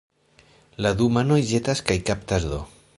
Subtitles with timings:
[0.87, 2.65] La du manoj ĵetas kaj kaptas do.